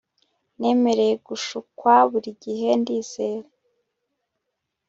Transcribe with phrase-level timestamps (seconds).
[0.59, 3.49] Nemereye gushukwa buri gihe Ndizera